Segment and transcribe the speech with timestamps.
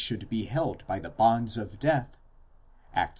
[0.01, 2.17] should be held by the bonds of death
[2.95, 3.09] (Acts ii.